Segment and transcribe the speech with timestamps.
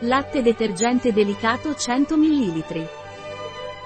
[0.00, 2.88] Latte detergente delicato 100 ml.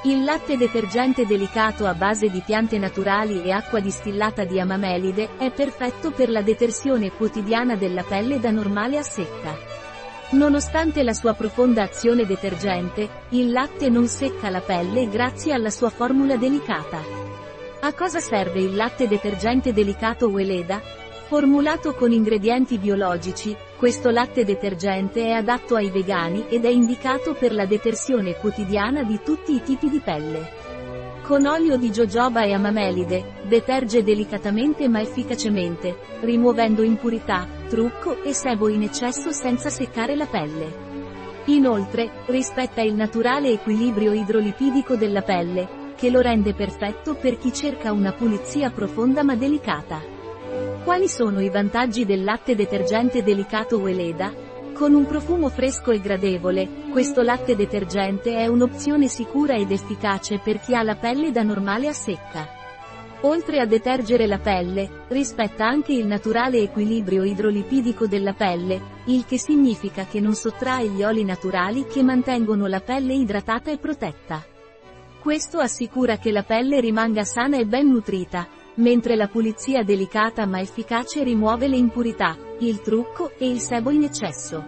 [0.03, 5.53] Il latte detergente delicato a base di piante naturali e acqua distillata di amamelide è
[5.53, 9.57] perfetto per la detersione quotidiana della pelle da normale a secca.
[10.31, 15.91] Nonostante la sua profonda azione detergente, il latte non secca la pelle grazie alla sua
[15.91, 17.01] formula delicata.
[17.83, 20.83] A cosa serve il latte detergente delicato Weleda?
[21.31, 27.55] Formulato con ingredienti biologici, questo latte detergente è adatto ai vegani ed è indicato per
[27.55, 30.51] la detersione quotidiana di tutti i tipi di pelle.
[31.23, 38.67] Con olio di jojoba e amamelide, deterge delicatamente ma efficacemente, rimuovendo impurità, trucco e sebo
[38.67, 40.89] in eccesso senza seccare la pelle.
[41.45, 47.93] Inoltre, rispetta il naturale equilibrio idrolipidico della pelle, che lo rende perfetto per chi cerca
[47.93, 50.19] una pulizia profonda ma delicata.
[50.83, 54.33] Quali sono i vantaggi del latte detergente delicato Weleda?
[54.73, 60.59] Con un profumo fresco e gradevole, questo latte detergente è un'opzione sicura ed efficace per
[60.59, 62.49] chi ha la pelle da normale a secca.
[63.23, 69.39] Oltre a detergere la pelle, rispetta anche il naturale equilibrio idrolipidico della pelle, il che
[69.39, 74.43] significa che non sottrae gli oli naturali che mantengono la pelle idratata e protetta.
[75.21, 78.49] Questo assicura che la pelle rimanga sana e ben nutrita,
[78.81, 84.03] mentre la pulizia delicata ma efficace rimuove le impurità, il trucco e il sebo in
[84.03, 84.65] eccesso.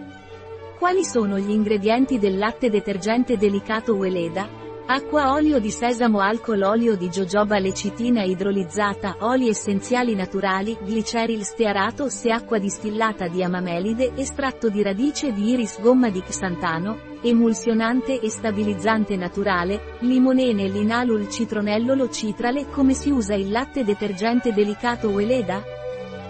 [0.77, 4.62] Quali sono gli ingredienti del latte detergente delicato Weleda?
[4.93, 12.09] Acqua olio di sesamo alcol olio di jojoba lecitina idrolizzata oli essenziali naturali gliceril stearato
[12.09, 18.29] se acqua distillata di amamelide estratto di radice di iris gomma di xantano, emulsionante e
[18.29, 25.59] stabilizzante naturale, limonene linalul citronellolo citrale come si usa il latte detergente delicato Weleda?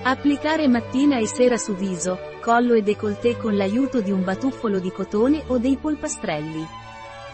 [0.03, 4.89] Applicare mattina e sera su viso, collo e décolleté con l'aiuto di un batuffolo di
[4.89, 6.65] cotone o dei polpastrelli.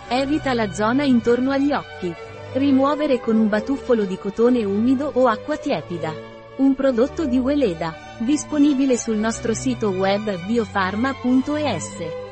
[0.08, 2.14] Evita la zona intorno agli occhi.
[2.54, 6.12] Rimuovere con un batuffolo di cotone umido o acqua tiepida.
[6.58, 12.29] Un prodotto di Weleda, disponibile sul nostro sito web biofarma.es.